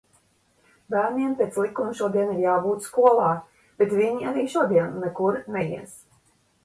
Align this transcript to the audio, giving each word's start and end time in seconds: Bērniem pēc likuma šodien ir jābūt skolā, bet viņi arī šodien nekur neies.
Bērniem 0.93 1.35
pēc 1.41 1.59
likuma 1.63 1.93
šodien 1.99 2.31
ir 2.35 2.41
jābūt 2.45 2.87
skolā, 2.87 3.29
bet 3.83 3.93
viņi 4.01 4.29
arī 4.33 4.47
šodien 4.55 4.99
nekur 5.05 5.39
neies. 5.59 5.95